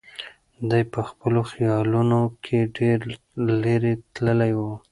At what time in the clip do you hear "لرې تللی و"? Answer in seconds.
3.63-4.61